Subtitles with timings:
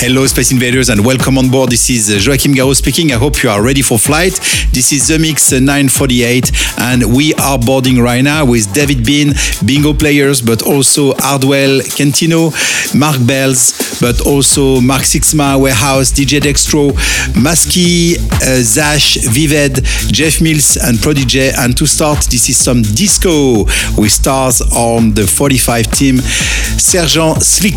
[0.00, 1.70] Hello, Space Invaders, and welcome on board.
[1.72, 3.10] This is uh, Joachim Garraud speaking.
[3.10, 4.34] I hope you are ready for flight.
[4.70, 9.32] This is the Mix uh, 948, and we are boarding right now with David Bean,
[9.66, 12.52] bingo players, but also Hardwell Kentino,
[12.94, 16.92] Mark Bells, but also Mark Sixma, Warehouse, DJ Dextro,
[17.34, 21.50] Maski, uh, Zash, Vived, Jeff Mills, and Prodigy.
[21.58, 23.64] And to start, this is some disco
[24.00, 26.18] with stars on the 45 team.
[26.18, 27.74] Sergeant Slick,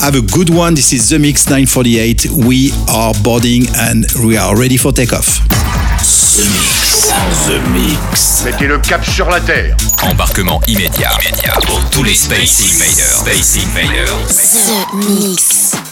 [0.00, 0.74] have a good one.
[0.74, 1.61] This is the Mix 948.
[1.64, 5.40] We are boarding and we are ready for takeoff.
[6.36, 7.12] The Mix.
[7.46, 8.42] The Mix.
[8.44, 9.76] Mettez le cap sur la Terre.
[10.02, 11.10] Embarquement immédiat.
[11.22, 13.18] immédiat pour tous les Space Invaders.
[13.20, 14.66] Space Invaders.
[14.66, 15.91] The Mix.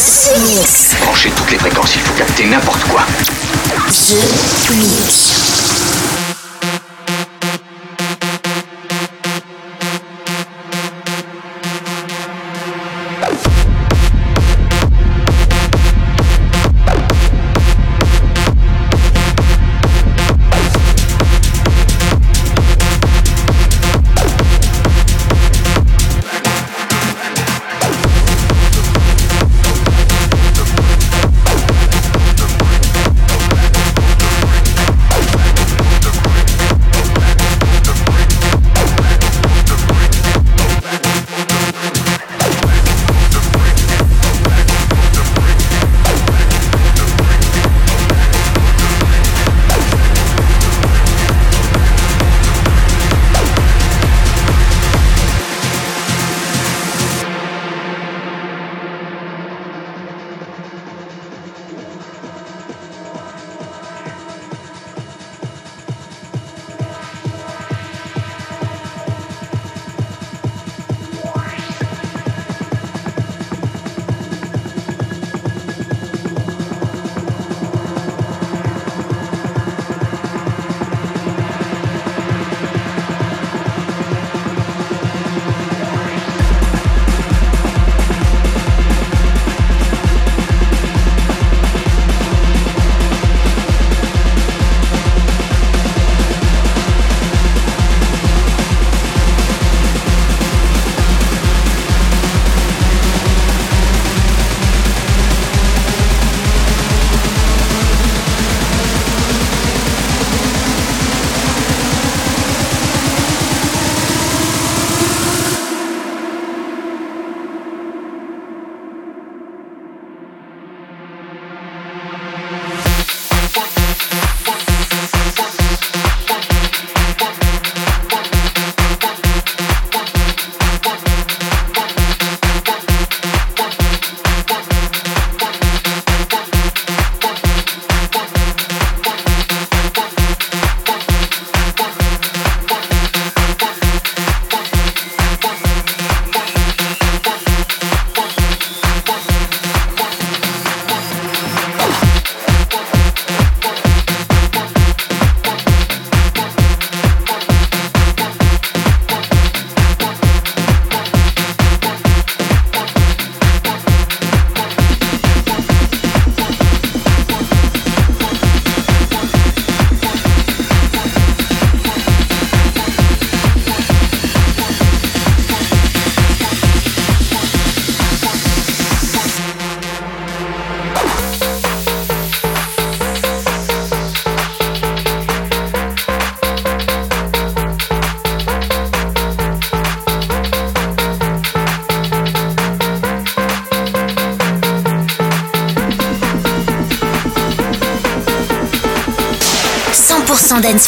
[0.00, 0.94] The Mix.
[1.02, 3.02] Branchez toutes les fréquences, il faut capter n'importe quoi.
[3.86, 5.49] The Mix.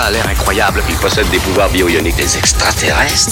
[0.00, 3.28] Ça a l'air incroyable qu'il possède des pouvoirs bio-ioniques des extraterrestres.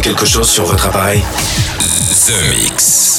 [0.00, 1.22] Quelque chose sur votre appareil
[2.26, 3.14] The Mix.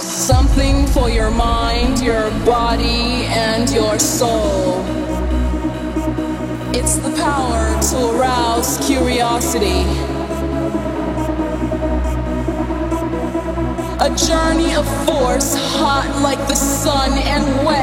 [0.00, 4.84] Something for your mind, your body, and your soul.
[6.72, 9.82] It's the power to arouse curiosity.
[13.98, 17.81] A journey of force, hot like the sun and wet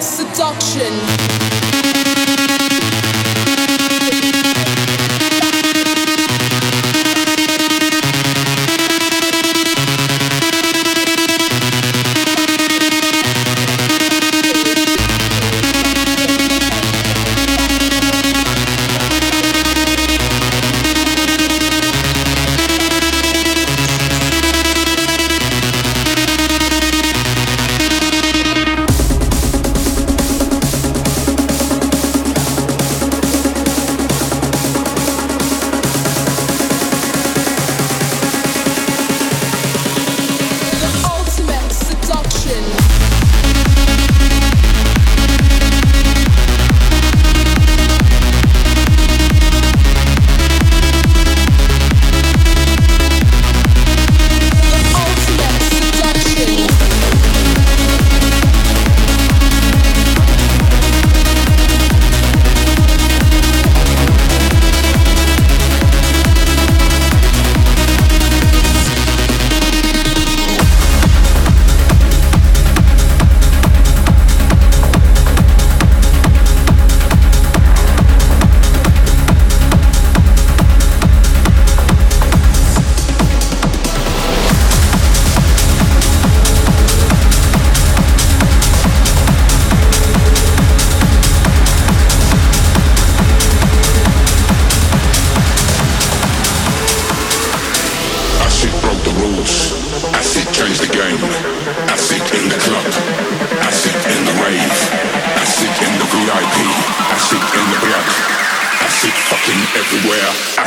[0.00, 1.57] seduction.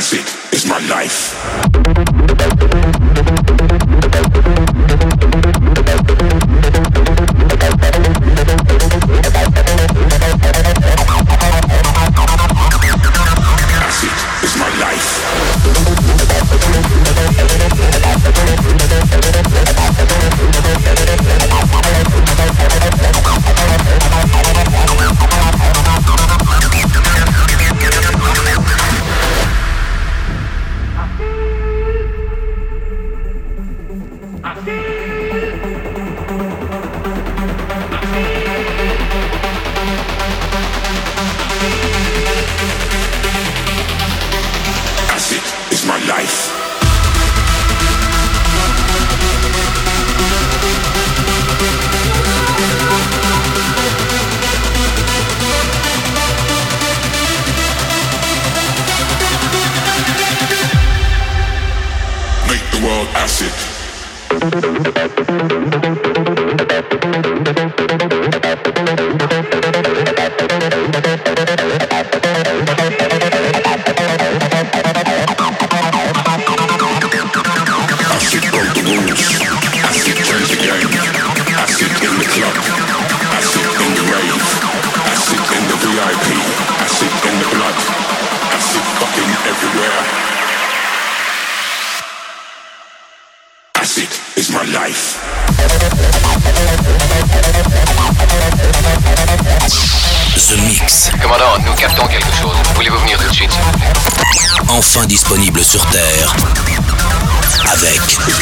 [0.01, 0.21] Everywhere.
[0.21, 2.20] Acid is my life.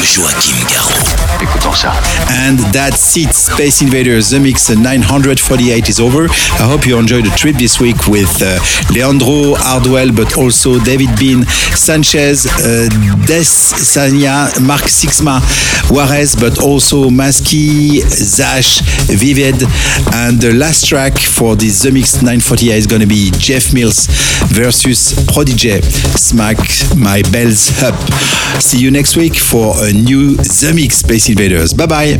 [0.03, 1.41] Joachim Garraud.
[1.41, 1.93] Écoutons ça.
[2.29, 4.29] And that's it, Space Invaders.
[4.29, 6.25] The Mix 948 is over.
[6.59, 8.59] I hope you enjoyed the trip this week with uh,
[8.93, 11.45] Leandro Hardwell, but also David Bean,
[11.75, 12.87] Sanchez, uh,
[13.25, 15.41] Des Sanya, Mark Sixma,
[15.89, 19.63] Juarez, but also Maski, Zash, Vivid.
[20.13, 24.07] And the last track for this The Mix 948 is going to be Jeff Mills
[24.47, 25.81] versus Prodigy.
[26.15, 26.57] Smack
[26.97, 27.95] my bells up.
[28.61, 31.73] See you next week for a new The Mix Space Invaders.
[31.73, 32.19] Bye bye.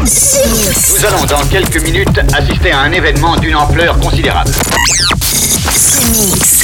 [0.00, 4.50] Nous allons dans quelques minutes assister à un événement d'une ampleur considérable.
[4.50, 6.58] The Mix.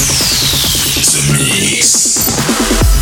[1.13, 2.94] The Mix.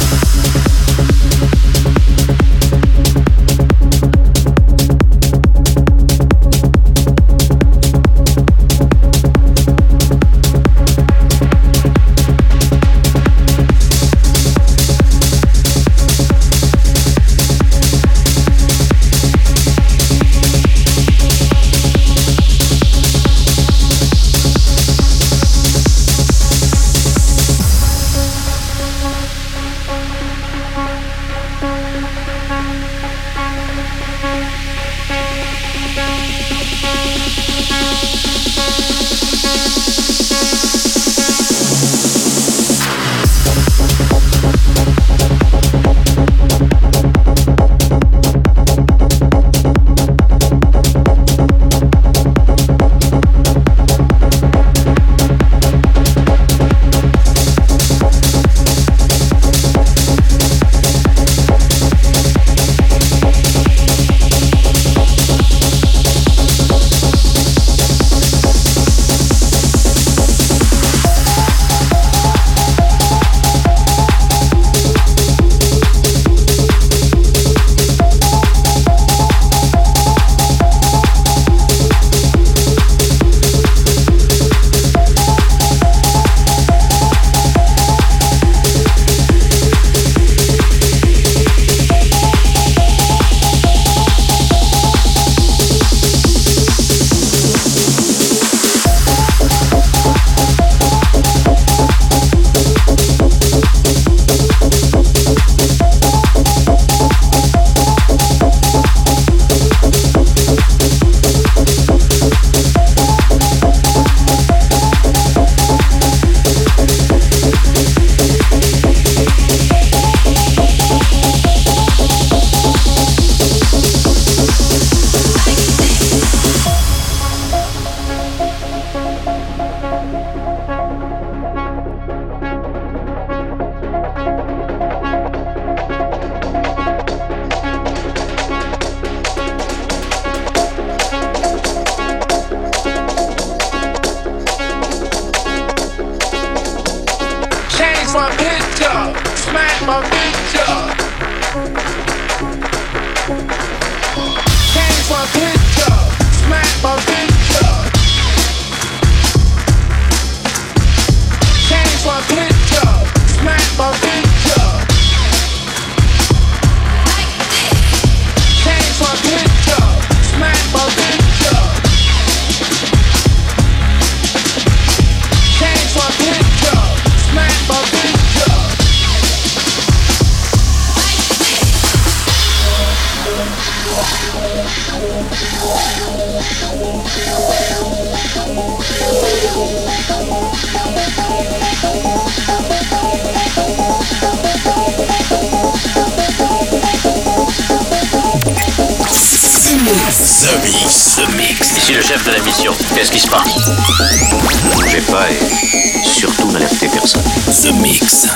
[200.42, 201.16] The Mix.
[201.16, 201.76] The Mix.
[201.76, 202.72] Ici le chef de la mission.
[202.94, 203.56] Qu'est-ce qui se passe?
[203.56, 207.22] Ne bougez pas et surtout n'alertez personne.
[207.62, 208.26] The Mix.